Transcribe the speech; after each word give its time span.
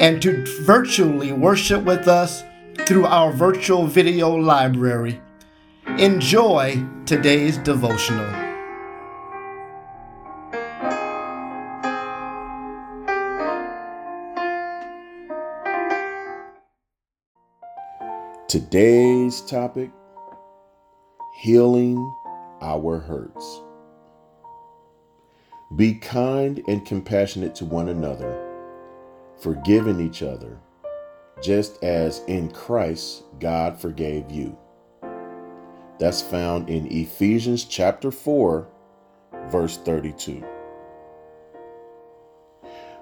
and 0.00 0.22
to 0.22 0.44
virtually 0.62 1.30
worship 1.30 1.84
with 1.84 2.08
us 2.08 2.42
through 2.86 3.04
our 3.04 3.30
virtual 3.30 3.86
video 3.86 4.34
library. 4.34 5.20
Enjoy 5.98 6.82
today's 7.04 7.58
devotional. 7.58 8.26
Today's 18.48 19.42
topic 19.42 19.90
Healing 21.42 21.98
Our 22.62 22.98
Hurts. 22.98 23.60
Be 25.76 25.94
kind 25.94 26.62
and 26.66 26.84
compassionate 26.86 27.54
to 27.56 27.66
one 27.66 27.90
another 27.90 28.49
forgiving 29.40 30.00
each 30.00 30.22
other, 30.22 30.58
just 31.42 31.82
as 31.82 32.22
in 32.26 32.50
Christ 32.50 33.24
God 33.38 33.80
forgave 33.80 34.30
you. 34.30 34.56
That's 35.98 36.22
found 36.22 36.68
in 36.68 36.90
Ephesians 36.90 37.64
chapter 37.64 38.10
4, 38.10 38.68
verse 39.50 39.76
32. 39.78 40.44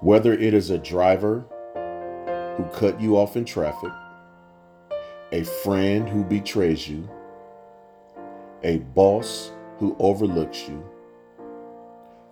Whether 0.00 0.32
it 0.34 0.54
is 0.54 0.70
a 0.70 0.78
driver 0.78 1.44
who 2.56 2.64
cut 2.78 3.00
you 3.00 3.16
off 3.16 3.36
in 3.36 3.44
traffic, 3.44 3.92
a 5.32 5.42
friend 5.42 6.08
who 6.08 6.24
betrays 6.24 6.88
you, 6.88 7.08
a 8.62 8.78
boss 8.78 9.52
who 9.78 9.96
overlooks 9.98 10.68
you, 10.68 10.84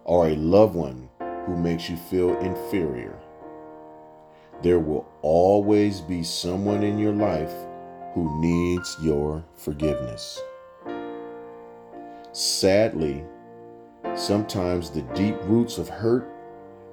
or 0.04 0.28
a 0.28 0.36
loved 0.36 0.74
one 0.74 1.08
who 1.46 1.56
makes 1.56 1.88
you 1.88 1.96
feel 1.96 2.36
inferior. 2.38 3.18
There 4.62 4.78
will 4.78 5.06
always 5.22 6.00
be 6.00 6.22
someone 6.22 6.82
in 6.82 6.98
your 6.98 7.12
life 7.12 7.52
who 8.14 8.40
needs 8.40 8.96
your 9.02 9.44
forgiveness. 9.56 10.40
Sadly, 12.32 13.24
sometimes 14.14 14.90
the 14.90 15.02
deep 15.14 15.36
roots 15.44 15.78
of 15.78 15.88
hurt 15.88 16.28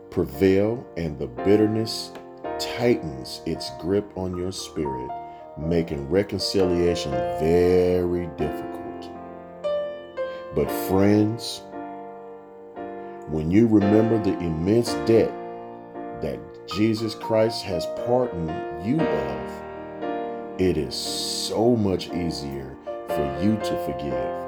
prevail 0.09 0.85
and 0.97 1.17
the 1.17 1.27
bitterness 1.27 2.11
tightens 2.59 3.41
its 3.45 3.71
grip 3.79 4.05
on 4.15 4.37
your 4.37 4.51
spirit, 4.51 5.09
making 5.57 6.09
reconciliation 6.09 7.11
very 7.39 8.27
difficult. 8.37 9.09
But, 10.53 10.69
friends, 10.89 11.61
when 13.29 13.49
you 13.49 13.67
remember 13.67 14.21
the 14.21 14.37
immense 14.39 14.93
debt 15.05 15.31
that 16.21 16.39
Jesus 16.67 17.15
Christ 17.15 17.63
has 17.63 17.85
pardoned 18.05 18.85
you 18.85 18.99
of, 18.99 19.63
it 20.59 20.77
is 20.77 20.95
so 20.95 21.75
much 21.75 22.09
easier 22.09 22.75
for 23.07 23.39
you 23.41 23.57
to 23.57 23.75
forgive. 23.85 24.41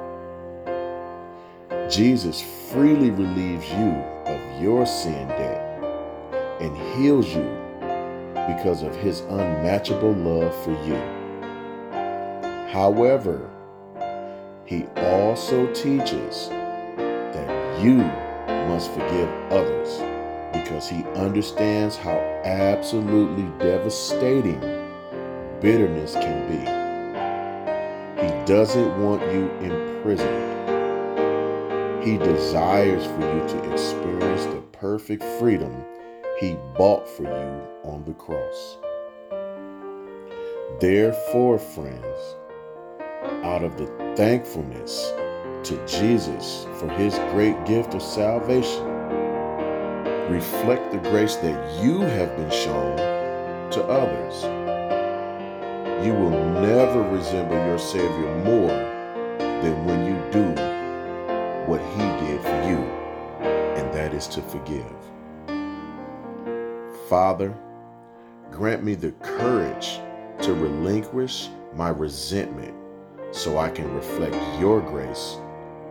Jesus 1.90 2.40
freely 2.70 3.10
relieves 3.10 3.68
you 3.70 3.90
of 4.26 4.62
your 4.62 4.86
sin 4.86 5.28
debt 5.28 5.82
and 6.60 6.76
heals 6.96 7.28
you 7.34 7.42
because 8.46 8.82
of 8.82 8.94
his 8.96 9.20
unmatchable 9.20 10.12
love 10.12 10.54
for 10.64 10.72
you. 10.86 10.96
However, 12.72 13.50
he 14.64 14.86
also 14.96 15.66
teaches 15.72 16.48
that 16.48 17.82
you 17.82 17.96
must 18.68 18.90
forgive 18.92 19.28
others 19.50 20.13
because 20.54 20.88
he 20.88 21.02
understands 21.16 21.96
how 21.96 22.16
absolutely 22.44 23.44
devastating 23.58 24.60
bitterness 25.60 26.14
can 26.14 26.48
be. 26.48 26.58
He 28.22 28.44
doesn't 28.46 29.02
want 29.02 29.22
you 29.32 29.50
imprisoned. 29.60 30.52
He 32.02 32.18
desires 32.18 33.04
for 33.06 33.20
you 33.20 33.48
to 33.48 33.72
experience 33.72 34.44
the 34.44 34.62
perfect 34.72 35.24
freedom 35.38 35.84
he 36.40 36.56
bought 36.76 37.08
for 37.08 37.22
you 37.22 37.90
on 37.90 38.04
the 38.04 38.14
cross. 38.14 38.78
Therefore, 40.80 41.58
friends, 41.58 42.36
out 43.44 43.64
of 43.64 43.76
the 43.78 43.86
thankfulness 44.16 45.12
to 45.62 45.86
Jesus 45.86 46.66
for 46.78 46.88
his 46.90 47.14
great 47.32 47.64
gift 47.64 47.94
of 47.94 48.02
salvation, 48.02 48.93
reflect 50.34 50.90
the 50.90 50.98
grace 51.10 51.36
that 51.36 51.80
you 51.80 52.00
have 52.00 52.36
been 52.36 52.50
shown 52.50 52.96
to 53.70 53.80
others. 53.84 54.42
You 56.04 56.12
will 56.12 56.60
never 56.60 57.02
resemble 57.02 57.54
your 57.54 57.78
Savior 57.78 58.34
more 58.44 58.76
than 59.38 59.84
when 59.86 60.04
you 60.04 60.16
do 60.32 60.44
what 61.70 61.80
He 61.80 62.26
did 62.26 62.40
for 62.40 62.68
you, 62.68 62.78
and 63.78 63.94
that 63.94 64.12
is 64.12 64.26
to 64.26 64.42
forgive. 64.42 64.92
Father, 67.08 67.54
grant 68.50 68.82
me 68.82 68.96
the 68.96 69.12
courage 69.22 70.00
to 70.42 70.52
relinquish 70.52 71.48
my 71.76 71.90
resentment 71.90 72.74
so 73.30 73.58
I 73.58 73.70
can 73.70 73.92
reflect 73.94 74.34
your 74.58 74.80
grace 74.80 75.36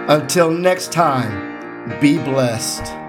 Until 0.09 0.49
next 0.49 0.91
time, 0.91 1.99
be 2.01 2.17
blessed. 2.17 3.02